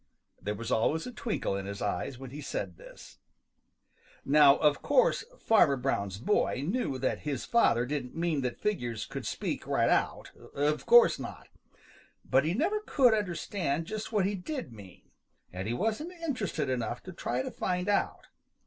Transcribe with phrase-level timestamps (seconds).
[0.41, 3.19] There was always a twinkle in his eyes when he said this.
[4.25, 9.27] Now of course Fanner Brown's boy knew that his father didn't mean that figures could
[9.27, 10.31] speak right out.
[10.55, 11.49] Of course not.
[12.25, 15.03] But he never could understand just what he did mean,
[15.53, 18.25] and he wasn't interested enough to try to find out.